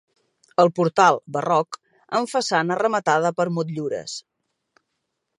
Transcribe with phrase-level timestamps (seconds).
[0.61, 1.77] El portal, barroc,
[2.19, 4.17] amb façana rematada per motllures.